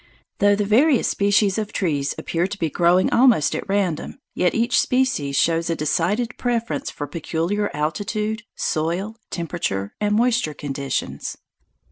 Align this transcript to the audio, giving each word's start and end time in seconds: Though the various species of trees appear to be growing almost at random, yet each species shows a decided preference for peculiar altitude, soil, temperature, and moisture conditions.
Though 0.39 0.55
the 0.55 0.65
various 0.65 1.07
species 1.07 1.59
of 1.59 1.71
trees 1.71 2.15
appear 2.17 2.47
to 2.47 2.57
be 2.57 2.71
growing 2.71 3.11
almost 3.13 3.53
at 3.53 3.69
random, 3.69 4.17
yet 4.33 4.55
each 4.55 4.79
species 4.79 5.35
shows 5.35 5.69
a 5.69 5.75
decided 5.75 6.39
preference 6.39 6.89
for 6.89 7.05
peculiar 7.05 7.69
altitude, 7.71 8.41
soil, 8.55 9.15
temperature, 9.29 9.93
and 10.01 10.15
moisture 10.15 10.55
conditions. 10.55 11.37